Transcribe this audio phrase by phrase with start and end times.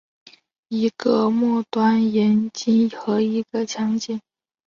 [0.71, 4.19] 一个末端炔烃和一个强碱。